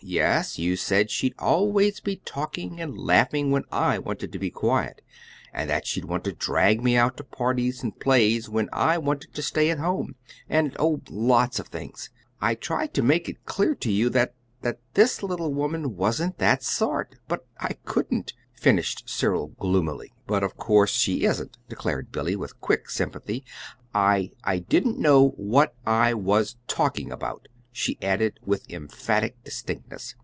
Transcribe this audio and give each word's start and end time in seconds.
"Yes. 0.03 0.57
You 0.57 0.77
said 0.77 1.11
she'd 1.11 1.35
always 1.37 1.99
be 1.99 2.15
talking 2.25 2.81
and 2.81 2.97
laughing 2.97 3.51
when 3.51 3.63
I 3.71 3.99
wanted 3.99 4.31
to 4.33 4.39
be 4.39 4.49
quiet, 4.49 5.01
and 5.53 5.69
that 5.69 5.85
she'd 5.85 6.05
want 6.05 6.23
to 6.23 6.31
drag 6.33 6.83
me 6.83 6.97
out 6.97 7.17
to 7.17 7.23
parties 7.23 7.83
and 7.83 7.97
plays 7.99 8.49
when 8.49 8.67
I 8.73 8.97
wanted 8.97 9.35
to 9.35 9.43
stay 9.43 9.69
at 9.69 9.77
home; 9.77 10.15
and 10.49 10.75
oh, 10.79 11.01
lots 11.07 11.59
of 11.59 11.67
things. 11.67 12.09
I 12.41 12.55
tried 12.55 12.95
to 12.95 13.03
make 13.03 13.29
it 13.29 13.45
clear 13.45 13.75
to 13.75 13.91
you 13.91 14.09
that 14.09 14.33
that 14.63 14.79
this 14.95 15.21
little 15.21 15.53
woman 15.53 15.95
wasn't 15.95 16.39
that 16.39 16.63
sort. 16.63 17.15
But 17.27 17.45
I 17.59 17.73
couldn't," 17.85 18.33
finished 18.55 19.07
Cyril, 19.07 19.49
gloomily. 19.59 20.11
"But 20.25 20.43
of 20.43 20.57
course 20.57 20.91
she 20.91 21.25
isn't," 21.25 21.57
declared 21.69 22.11
Billy, 22.11 22.35
with 22.35 22.59
quick 22.59 22.89
sympathy. 22.89 23.45
"I 23.93 24.31
I 24.43 24.59
didn't 24.59 24.97
know 24.99 25.29
WHAT 25.37 25.75
I 25.85 26.15
was 26.15 26.57
talking 26.67 27.11
about," 27.11 27.47
she 27.73 27.97
added 28.01 28.37
with 28.45 28.69
emphatic 28.69 29.41
distinctness. 29.45 30.13